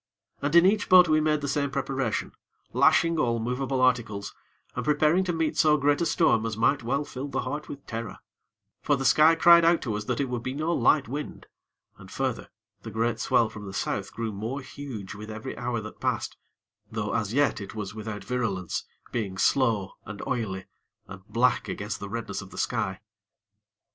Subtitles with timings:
[0.41, 2.31] And in each boat we made the same preparation,
[2.73, 4.33] lashing all movable articles,
[4.75, 7.85] and preparing to meet so great a storm as might well fill the heart with
[7.85, 8.17] terror;
[8.81, 11.45] for the sky cried out to us that it would be no light wind,
[11.99, 12.49] and further,
[12.81, 16.35] the great swell from the South grew more huge with every hour that passed;
[16.91, 20.65] though as yet it was without virulence, being slow and oily
[21.07, 22.99] and black against the redness of the sky.